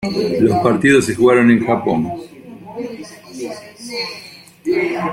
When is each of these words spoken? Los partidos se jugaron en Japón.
Los 0.39 0.57
partidos 0.63 1.05
se 1.05 1.13
jugaron 1.13 1.51
en 1.51 1.63
Japón. 1.63 2.07